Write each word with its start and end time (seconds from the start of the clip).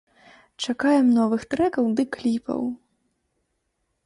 Чакаем 0.63 1.07
новых 1.19 1.41
трэкаў 1.51 1.93
ды 2.01 2.07
кліпаў! 2.17 2.61